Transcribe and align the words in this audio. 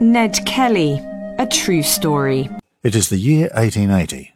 Ned 0.00 0.46
Kelly, 0.46 1.00
a 1.38 1.46
true 1.50 1.82
story. 1.82 2.48
It 2.84 2.94
is 2.94 3.08
the 3.08 3.16
year 3.16 3.50
1880. 3.54 4.32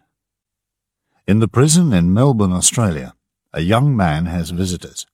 In 1.28 1.38
the 1.38 1.46
prison 1.46 1.92
in 1.92 2.12
Melbourne, 2.12 2.52
Australia, 2.52 3.14
a 3.52 3.60
young 3.60 3.96
man 3.96 4.26
has 4.26 4.50
visitors. 4.50 5.06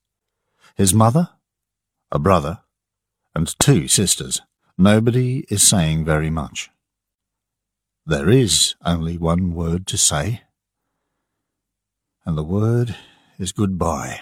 His 0.75 0.95
mother, 0.95 1.29
a 2.11 2.19
brother, 2.19 2.61
and 3.35 3.55
two 3.59 3.89
sisters. 3.89 4.41
Nobody 4.79 5.45
is 5.51 5.63
saying 5.63 6.07
very 6.07 6.31
much. 6.31 6.71
There 8.07 8.31
is 8.31 8.75
only 8.83 9.19
one 9.19 9.53
word 9.53 9.87
to 9.89 9.99
say, 9.99 10.45
and 12.25 12.39
the 12.39 12.43
word 12.43 12.97
is 13.39 13.53
goodbye. 13.53 14.21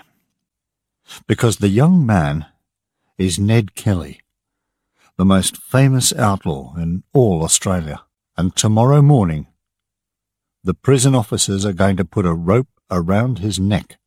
Because 1.29 1.59
the 1.59 1.69
young 1.69 2.05
man 2.05 2.47
is 3.17 3.39
Ned 3.39 3.77
Kelly, 3.77 4.23
the 5.17 5.25
most 5.25 5.57
famous 5.57 6.13
outlaw 6.15 6.75
in 6.77 7.03
all 7.15 7.43
Australia, 7.43 8.03
and 8.37 8.55
tomorrow 8.55 9.01
morning 9.01 9.47
the 10.63 10.75
prison 10.75 11.15
officers 11.15 11.65
are 11.65 11.73
going 11.73 11.97
to 11.97 12.05
put 12.05 12.27
a 12.27 12.35
rope 12.35 12.69
around 12.91 13.39
his 13.39 13.59
neck 13.59 13.99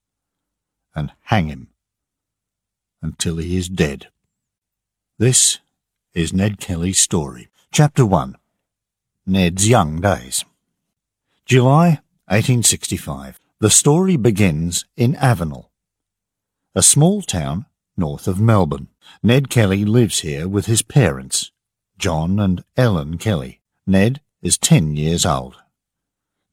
and 0.96 1.12
hang 1.24 1.48
him 1.48 1.70
until 3.02 3.38
he 3.38 3.58
is 3.58 3.70
dead. 3.70 4.08
This 5.18 5.60
is 6.14 6.34
Ned 6.34 6.60
Kelly's 6.60 7.00
story. 7.00 7.50
Chapter 7.72 8.06
1 8.06 8.36
Ned's 9.26 9.70
Young 9.70 10.02
Days. 10.02 10.44
July 11.46 12.02
1865. 12.28 13.40
The 13.60 13.70
story 13.70 14.16
begins 14.16 14.86
in 14.96 15.16
Avenel, 15.16 15.70
a 16.76 16.82
small 16.82 17.22
town 17.22 17.66
north 18.00 18.28
of 18.28 18.40
Melbourne. 18.40 18.88
Ned 19.22 19.50
Kelly 19.50 19.86
lives 19.86 20.22
here 20.22 20.48
with 20.48 20.66
his 20.66 20.82
parents, 20.82 21.52
John 21.98 22.40
and 22.40 22.64
Ellen 22.78 23.18
Kelly. 23.18 23.62
Ned 23.86 24.22
is 24.42 24.58
ten 24.58 24.96
years 24.96 25.26
old, 25.26 25.58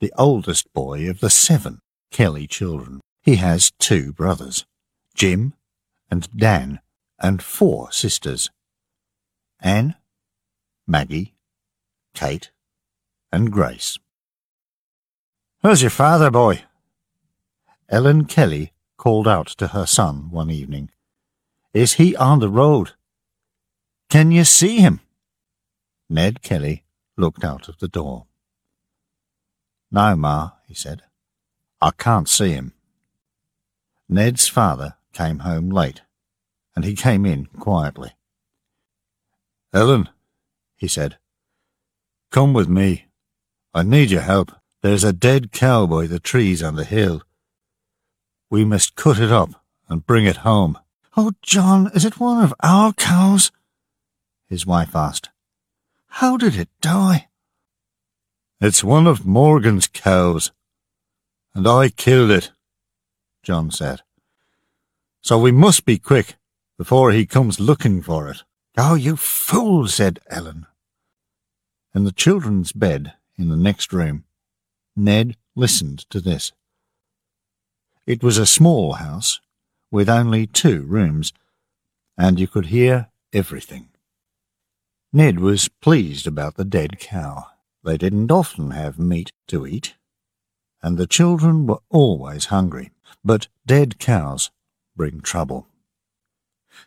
the 0.00 0.12
oldest 0.18 0.72
boy 0.72 1.08
of 1.08 1.20
the 1.20 1.30
seven 1.30 1.80
Kelly 2.10 2.46
children. 2.46 3.00
He 3.22 3.36
has 3.36 3.72
two 3.78 4.12
brothers, 4.12 4.66
Jim 5.14 5.54
and 6.10 6.28
Dan, 6.36 6.80
and 7.18 7.42
four 7.42 7.90
sisters, 7.92 8.50
Anne, 9.60 9.94
Maggie, 10.86 11.34
Kate, 12.14 12.50
and 13.32 13.50
Grace. 13.52 13.98
Where's 15.60 15.82
your 15.82 15.90
father, 15.90 16.30
boy? 16.30 16.62
Ellen 17.88 18.24
Kelly 18.24 18.72
called 18.96 19.28
out 19.28 19.46
to 19.48 19.68
her 19.68 19.86
son 19.86 20.30
one 20.30 20.50
evening. 20.50 20.90
Is 21.76 21.96
he 22.00 22.16
on 22.16 22.38
the 22.38 22.48
road? 22.48 22.92
Can 24.08 24.30
you 24.30 24.44
see 24.44 24.78
him? 24.78 25.00
Ned 26.08 26.40
Kelly 26.40 26.84
looked 27.18 27.44
out 27.44 27.68
of 27.68 27.80
the 27.80 27.86
door. 27.86 28.24
No, 29.90 30.16
Ma, 30.16 30.52
he 30.66 30.72
said. 30.72 31.02
I 31.82 31.90
can't 31.90 32.30
see 32.30 32.52
him. 32.52 32.72
Ned's 34.08 34.48
father 34.48 34.96
came 35.12 35.40
home 35.40 35.68
late, 35.68 36.00
and 36.74 36.82
he 36.82 36.94
came 36.96 37.26
in 37.26 37.44
quietly. 37.44 38.12
Ellen, 39.74 40.08
he 40.78 40.88
said, 40.88 41.18
come 42.30 42.54
with 42.54 42.70
me. 42.70 43.04
I 43.74 43.82
need 43.82 44.10
your 44.10 44.22
help. 44.22 44.50
There's 44.80 45.04
a 45.04 45.12
dead 45.12 45.52
cow 45.52 45.84
by 45.84 46.06
the 46.06 46.20
trees 46.20 46.62
on 46.62 46.76
the 46.76 46.86
hill. 46.86 47.22
We 48.48 48.64
must 48.64 48.96
cut 48.96 49.18
it 49.18 49.30
up 49.30 49.50
and 49.90 50.06
bring 50.06 50.24
it 50.24 50.38
home. 50.38 50.78
Oh, 51.18 51.32
John, 51.40 51.90
is 51.94 52.04
it 52.04 52.20
one 52.20 52.44
of 52.44 52.52
our 52.62 52.92
cows? 52.92 53.50
His 54.50 54.66
wife 54.66 54.94
asked. 54.94 55.30
How 56.08 56.36
did 56.36 56.56
it 56.56 56.68
die? 56.82 57.28
It's 58.60 58.84
one 58.84 59.06
of 59.06 59.24
Morgan's 59.24 59.86
cows, 59.86 60.52
and 61.54 61.66
I 61.66 61.88
killed 61.88 62.30
it, 62.30 62.52
John 63.42 63.70
said. 63.70 64.02
So 65.22 65.38
we 65.38 65.52
must 65.52 65.86
be 65.86 65.98
quick 65.98 66.36
before 66.76 67.12
he 67.12 67.24
comes 67.24 67.58
looking 67.58 68.02
for 68.02 68.28
it. 68.28 68.42
Oh, 68.76 68.94
you 68.94 69.16
fool, 69.16 69.88
said 69.88 70.20
Ellen. 70.28 70.66
In 71.94 72.04
the 72.04 72.12
children's 72.12 72.72
bed, 72.72 73.14
in 73.38 73.48
the 73.48 73.56
next 73.56 73.90
room. 73.90 74.24
Ned 74.94 75.36
listened 75.54 76.00
to 76.10 76.20
this. 76.20 76.52
It 78.06 78.22
was 78.22 78.36
a 78.36 78.44
small 78.44 78.94
house 78.94 79.40
with 79.96 80.10
only 80.10 80.46
two 80.46 80.82
rooms, 80.82 81.32
and 82.18 82.38
you 82.38 82.46
could 82.46 82.66
hear 82.66 83.08
everything. 83.32 83.88
Ned 85.10 85.40
was 85.40 85.70
pleased 85.80 86.26
about 86.26 86.56
the 86.56 86.66
dead 86.66 86.98
cow. 86.98 87.46
They 87.82 87.96
didn't 87.96 88.30
often 88.30 88.72
have 88.72 88.98
meat 88.98 89.32
to 89.48 89.66
eat, 89.66 89.94
and 90.82 90.98
the 90.98 91.06
children 91.06 91.66
were 91.66 91.80
always 91.88 92.52
hungry. 92.56 92.90
But 93.24 93.48
dead 93.64 93.98
cows 93.98 94.50
bring 94.94 95.22
trouble. 95.22 95.66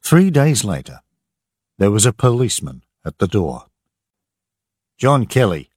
Three 0.03 0.29
days 0.29 0.63
later, 0.63 0.99
there 1.79 1.89
was 1.89 2.05
a 2.05 2.13
policeman 2.13 2.83
at 3.03 3.17
the 3.17 3.27
door. 3.27 3.65
John 4.99 5.25
Kelly, 5.25 5.71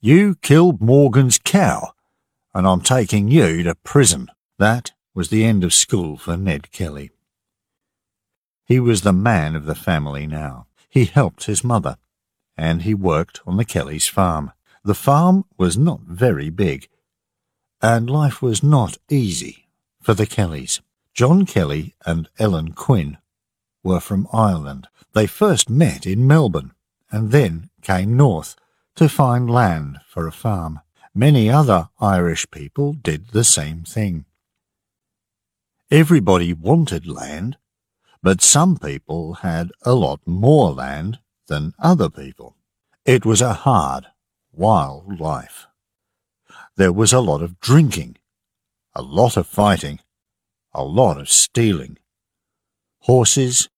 you 0.00 0.34
killed 0.42 0.80
Morgan's 0.80 1.38
cow, 1.38 1.92
and 2.52 2.66
I'm 2.66 2.80
taking 2.80 3.28
you 3.28 3.62
to 3.62 3.76
prison. 3.76 4.32
That 4.58 4.90
was 5.14 5.28
the 5.28 5.44
end 5.44 5.62
of 5.62 5.72
school 5.72 6.16
for 6.16 6.36
Ned 6.36 6.72
Kelly. 6.72 7.10
He 8.64 8.80
was 8.80 9.02
the 9.02 9.12
man 9.12 9.54
of 9.54 9.66
the 9.66 9.74
family 9.74 10.26
now. 10.26 10.66
He 10.88 11.04
helped 11.04 11.44
his 11.44 11.62
mother, 11.62 11.96
and 12.56 12.82
he 12.82 12.94
worked 12.94 13.40
on 13.46 13.56
the 13.56 13.64
Kellys' 13.64 14.08
farm. 14.08 14.52
The 14.82 14.94
farm 14.94 15.44
was 15.56 15.76
not 15.78 16.00
very 16.00 16.50
big, 16.50 16.88
and 17.80 18.08
life 18.08 18.40
was 18.42 18.62
not 18.62 18.96
easy 19.10 19.68
for 20.00 20.14
the 20.14 20.26
Kellys. 20.26 20.80
John 21.12 21.46
Kelly 21.46 21.94
and 22.04 22.28
Ellen 22.38 22.72
Quinn 22.72 23.18
were 23.82 24.00
from 24.00 24.26
Ireland. 24.32 24.88
They 25.12 25.26
first 25.26 25.70
met 25.70 26.06
in 26.06 26.26
Melbourne, 26.26 26.72
and 27.10 27.30
then 27.30 27.70
came 27.82 28.16
north 28.16 28.56
to 28.96 29.08
find 29.08 29.50
land 29.50 30.00
for 30.08 30.26
a 30.26 30.32
farm. 30.32 30.80
Many 31.14 31.48
other 31.48 31.88
Irish 32.00 32.50
people 32.50 32.94
did 32.94 33.28
the 33.28 33.44
same 33.44 33.82
thing. 33.82 34.24
Everybody 35.94 36.52
wanted 36.52 37.06
land, 37.06 37.56
but 38.20 38.42
some 38.42 38.76
people 38.76 39.34
had 39.34 39.70
a 39.82 39.94
lot 39.94 40.18
more 40.26 40.72
land 40.72 41.20
than 41.46 41.72
other 41.78 42.10
people. 42.10 42.56
It 43.04 43.24
was 43.24 43.40
a 43.40 43.52
hard, 43.52 44.06
wild 44.52 45.20
life. 45.20 45.68
There 46.74 46.92
was 46.92 47.12
a 47.12 47.20
lot 47.20 47.42
of 47.42 47.60
drinking, 47.60 48.16
a 48.92 49.02
lot 49.02 49.36
of 49.36 49.46
fighting, 49.46 50.00
a 50.72 50.82
lot 50.82 51.16
of 51.16 51.30
stealing. 51.30 51.98
Horses, 53.02 53.68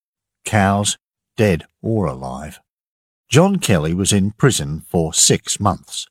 cows, 0.47 0.97
dead 1.37 1.66
or 1.83 2.06
alive. 2.06 2.60
John 3.28 3.59
Kelly 3.59 3.93
was 3.93 4.15
in 4.15 4.31
prison 4.31 4.81
for 4.81 5.12
six 5.12 5.60
months. 5.60 6.06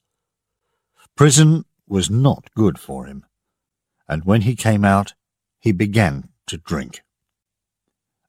Prison 1.15 1.65
was 1.87 2.11
not 2.11 2.53
good 2.55 2.77
for 2.77 3.07
him, 3.07 3.25
and 4.07 4.23
when 4.23 4.41
he 4.41 4.55
came 4.55 4.85
out, 4.85 5.15
he 5.65 5.71
began 5.71 6.29
to 6.45 6.57
drink. 6.57 7.01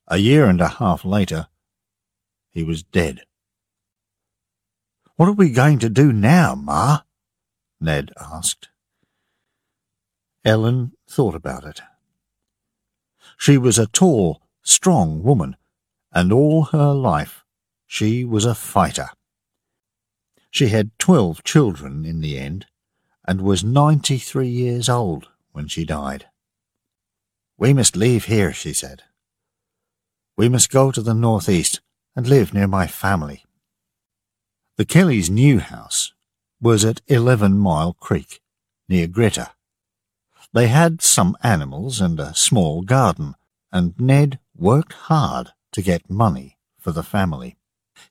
A 0.08 0.16
year 0.16 0.46
and 0.46 0.58
a 0.58 0.68
half 0.68 1.04
later, 1.04 1.48
he 2.50 2.64
was 2.64 2.82
dead. 2.82 3.24
What 5.16 5.28
are 5.28 5.32
we 5.32 5.50
going 5.50 5.78
to 5.80 5.90
do 5.90 6.14
now, 6.14 6.54
Ma? 6.54 7.00
Ned 7.78 8.10
asked. 8.18 8.70
Ellen 10.46 10.92
thought 11.06 11.34
about 11.34 11.66
it. 11.66 11.82
She 13.36 13.58
was 13.58 13.78
a 13.78 13.86
tall, 13.86 14.40
strong 14.62 15.22
woman, 15.22 15.56
and 16.12 16.32
all 16.32 16.64
her 16.72 16.94
life 16.94 17.44
she 17.86 18.24
was 18.24 18.46
a 18.46 18.54
fighter. 18.54 19.10
She 20.50 20.68
had 20.68 20.98
twelve 20.98 21.44
children 21.44 22.06
in 22.06 22.22
the 22.22 22.38
end 22.38 22.64
and 23.28 23.42
was 23.42 23.62
ninety-three 23.62 24.48
years 24.48 24.88
old 24.88 25.28
when 25.52 25.68
she 25.68 25.84
died. 25.84 26.28
We 27.58 27.72
must 27.72 27.96
leave 27.96 28.26
here, 28.26 28.52
she 28.52 28.72
said. 28.72 29.02
We 30.36 30.48
must 30.48 30.70
go 30.70 30.92
to 30.92 31.00
the 31.00 31.14
northeast 31.14 31.80
and 32.14 32.26
live 32.26 32.52
near 32.52 32.66
my 32.66 32.86
family. 32.86 33.44
The 34.76 34.84
Kellys' 34.84 35.30
new 35.30 35.58
house 35.58 36.12
was 36.60 36.84
at 36.84 37.00
Eleven 37.06 37.56
Mile 37.56 37.94
Creek, 37.94 38.40
near 38.88 39.06
Greta. 39.06 39.52
They 40.52 40.68
had 40.68 41.00
some 41.00 41.36
animals 41.42 42.00
and 42.00 42.20
a 42.20 42.34
small 42.34 42.82
garden, 42.82 43.34
and 43.72 43.98
Ned 43.98 44.38
worked 44.54 44.92
hard 44.92 45.52
to 45.72 45.82
get 45.82 46.10
money 46.10 46.58
for 46.78 46.92
the 46.92 47.02
family. 47.02 47.56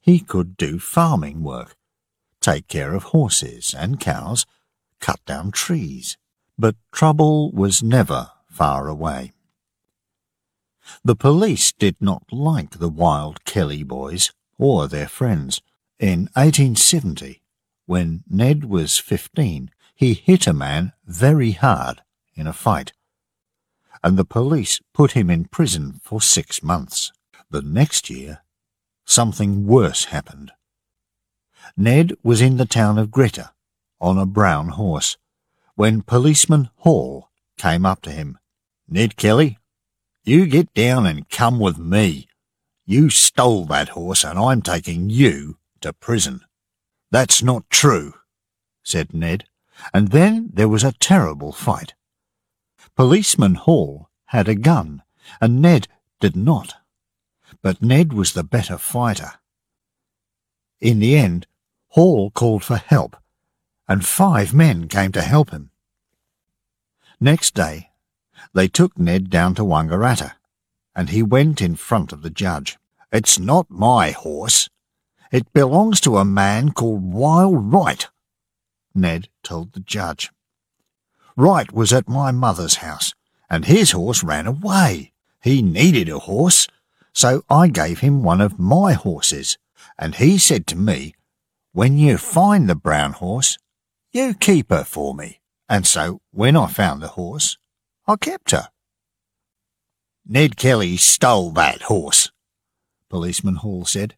He 0.01 0.19
could 0.19 0.57
do 0.57 0.79
farming 0.79 1.43
work, 1.43 1.75
take 2.41 2.67
care 2.67 2.93
of 2.95 3.03
horses 3.03 3.75
and 3.77 3.99
cows, 3.99 4.47
cut 4.99 5.19
down 5.25 5.51
trees. 5.51 6.17
But 6.57 6.75
trouble 6.91 7.51
was 7.51 7.83
never 7.83 8.31
far 8.49 8.87
away. 8.87 9.33
The 11.03 11.15
police 11.15 11.71
did 11.71 11.95
not 11.99 12.23
like 12.31 12.71
the 12.71 12.89
wild 12.89 13.43
Kelly 13.45 13.83
boys 13.83 14.31
or 14.57 14.87
their 14.87 15.07
friends. 15.07 15.61
In 15.99 16.29
1870, 16.33 17.41
when 17.85 18.23
Ned 18.29 18.65
was 18.65 18.97
15, 18.97 19.71
he 19.95 20.13
hit 20.13 20.47
a 20.47 20.53
man 20.53 20.93
very 21.05 21.51
hard 21.51 22.01
in 22.35 22.47
a 22.47 22.53
fight, 22.53 22.91
and 24.03 24.17
the 24.17 24.25
police 24.25 24.81
put 24.93 25.13
him 25.13 25.29
in 25.29 25.45
prison 25.45 26.01
for 26.03 26.21
six 26.21 26.61
months. 26.61 27.11
The 27.49 27.61
next 27.61 28.09
year, 28.09 28.43
something 29.05 29.65
worse 29.65 30.05
happened. 30.05 30.51
Ned 31.77 32.13
was 32.23 32.41
in 32.41 32.57
the 32.57 32.65
town 32.65 32.97
of 32.97 33.11
Greta 33.11 33.51
on 34.01 34.17
a 34.17 34.25
brown 34.25 34.69
horse 34.69 35.17
when 35.75 36.01
policeman 36.01 36.69
Hall 36.77 37.29
came 37.57 37.85
up 37.85 38.01
to 38.01 38.11
him. 38.11 38.37
Ned 38.87 39.15
Kelly, 39.15 39.57
you 40.25 40.45
get 40.47 40.73
down 40.73 41.05
and 41.05 41.29
come 41.29 41.59
with 41.59 41.77
me. 41.77 42.27
You 42.85 43.09
stole 43.09 43.65
that 43.65 43.89
horse 43.89 44.23
and 44.23 44.37
I'm 44.37 44.61
taking 44.61 45.09
you 45.09 45.57
to 45.81 45.93
prison. 45.93 46.41
That's 47.11 47.43
not 47.43 47.69
true, 47.69 48.13
said 48.83 49.13
Ned, 49.13 49.45
and 49.93 50.09
then 50.09 50.49
there 50.53 50.67
was 50.67 50.83
a 50.83 50.93
terrible 50.93 51.51
fight. 51.51 51.93
Policeman 52.95 53.55
Hall 53.55 54.09
had 54.25 54.47
a 54.47 54.55
gun, 54.55 55.03
and 55.41 55.61
Ned 55.61 55.87
did 56.19 56.35
not. 56.35 56.75
But 57.61 57.81
Ned 57.81 58.13
was 58.13 58.33
the 58.33 58.43
better 58.43 58.77
fighter. 58.77 59.33
In 60.79 60.99
the 60.99 61.15
end, 61.15 61.47
Hall 61.89 62.31
called 62.31 62.63
for 62.63 62.77
help, 62.77 63.15
and 63.87 64.05
five 64.05 64.53
men 64.53 64.87
came 64.87 65.11
to 65.11 65.21
help 65.21 65.51
him. 65.51 65.71
Next 67.19 67.53
day, 67.53 67.91
they 68.53 68.67
took 68.67 68.97
Ned 68.97 69.29
down 69.29 69.55
to 69.55 69.63
Wangaratta, 69.63 70.33
and 70.95 71.09
he 71.09 71.23
went 71.23 71.61
in 71.61 71.75
front 71.75 72.11
of 72.11 72.21
the 72.21 72.29
judge. 72.29 72.77
It's 73.11 73.39
not 73.39 73.69
my 73.69 74.11
horse. 74.11 74.69
It 75.31 75.51
belongs 75.53 75.99
to 76.01 76.17
a 76.17 76.25
man 76.25 76.71
called 76.71 77.13
Wild 77.13 77.73
Wright, 77.73 78.07
Ned 78.93 79.27
told 79.43 79.73
the 79.73 79.81
judge. 79.81 80.31
Wright 81.35 81.71
was 81.71 81.91
at 81.91 82.07
my 82.07 82.31
mother's 82.31 82.75
house, 82.75 83.13
and 83.49 83.65
his 83.65 83.91
horse 83.91 84.23
ran 84.23 84.47
away. 84.47 85.11
He 85.41 85.61
needed 85.61 86.09
a 86.09 86.19
horse, 86.19 86.67
so 87.13 87.43
I 87.49 87.67
gave 87.67 87.99
him 87.99 88.23
one 88.23 88.41
of 88.41 88.59
my 88.59 88.93
horses, 88.93 89.57
and 89.97 90.15
he 90.15 90.37
said 90.37 90.65
to 90.67 90.77
me, 90.77 91.13
When 91.73 91.97
you 91.97 92.17
find 92.17 92.69
the 92.69 92.75
brown 92.75 93.13
horse, 93.13 93.57
you 94.11 94.33
keep 94.33 94.69
her 94.69 94.83
for 94.83 95.13
me. 95.13 95.39
And 95.67 95.85
so, 95.85 96.21
when 96.31 96.55
I 96.55 96.67
found 96.67 97.01
the 97.01 97.09
horse, 97.09 97.57
I 98.07 98.15
kept 98.17 98.51
her. 98.51 98.69
Ned 100.27 100.57
Kelly 100.57 100.97
stole 100.97 101.51
that 101.51 101.83
horse, 101.83 102.31
Policeman 103.09 103.55
Hall 103.55 103.85
said. 103.85 104.15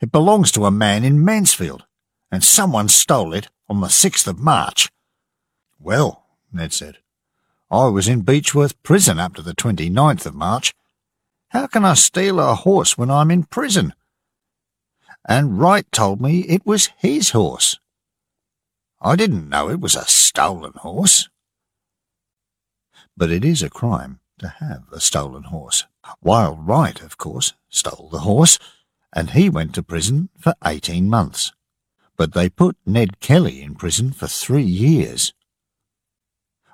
It 0.00 0.10
belongs 0.10 0.50
to 0.52 0.64
a 0.64 0.70
man 0.70 1.04
in 1.04 1.24
Mansfield, 1.24 1.84
and 2.30 2.42
someone 2.42 2.88
stole 2.88 3.32
it 3.32 3.48
on 3.68 3.80
the 3.80 3.86
6th 3.86 4.26
of 4.26 4.38
March. 4.38 4.90
Well, 5.78 6.24
Ned 6.52 6.72
said, 6.72 6.98
I 7.70 7.86
was 7.86 8.08
in 8.08 8.22
Beechworth 8.22 8.74
prison 8.82 9.18
up 9.18 9.34
to 9.34 9.42
the 9.42 9.54
29th 9.54 10.26
of 10.26 10.34
March. 10.34 10.74
How 11.48 11.66
can 11.66 11.84
I 11.84 11.94
steal 11.94 12.38
a 12.40 12.54
horse 12.54 12.98
when 12.98 13.10
I'm 13.10 13.30
in 13.30 13.44
prison? 13.44 13.94
And 15.26 15.58
Wright 15.58 15.90
told 15.92 16.20
me 16.20 16.40
it 16.40 16.66
was 16.66 16.90
his 16.98 17.30
horse. 17.30 17.78
I 19.00 19.16
didn't 19.16 19.48
know 19.48 19.68
it 19.68 19.80
was 19.80 19.94
a 19.94 20.04
stolen 20.04 20.72
horse. 20.74 21.28
But 23.16 23.30
it 23.30 23.44
is 23.44 23.62
a 23.62 23.70
crime 23.70 24.20
to 24.38 24.48
have 24.48 24.84
a 24.92 25.00
stolen 25.00 25.44
horse. 25.44 25.84
Wild 26.22 26.66
Wright, 26.66 27.00
of 27.02 27.16
course, 27.18 27.52
stole 27.68 28.08
the 28.10 28.20
horse, 28.20 28.58
and 29.12 29.30
he 29.30 29.48
went 29.48 29.74
to 29.74 29.82
prison 29.82 30.30
for 30.38 30.54
eighteen 30.64 31.08
months 31.08 31.52
but 32.22 32.34
they 32.34 32.48
put 32.48 32.76
Ned 32.86 33.20
Kelly 33.20 33.62
in 33.62 33.74
prison 33.74 34.12
for 34.12 34.26
three 34.26 34.62
years. 34.62 35.32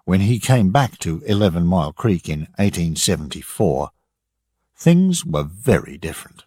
When 0.05 0.21
he 0.21 0.39
came 0.39 0.73
back 0.73 0.99
to 0.99 1.23
Eleven 1.27 1.65
Mile 1.65 1.93
Creek 1.93 2.29
in 2.29 2.41
1874, 2.57 3.91
things 4.77 5.25
were 5.25 5.45
very 5.45 5.99
different. 5.99 6.45